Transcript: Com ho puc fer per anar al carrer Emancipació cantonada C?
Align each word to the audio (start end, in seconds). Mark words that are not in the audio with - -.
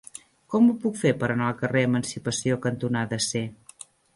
Com 0.53 0.69
ho 0.71 0.77
puc 0.85 0.97
fer 1.01 1.11
per 1.25 1.29
anar 1.33 1.49
al 1.51 1.59
carrer 1.61 1.85
Emancipació 1.91 2.59
cantonada 2.67 3.21
C? 3.31 3.45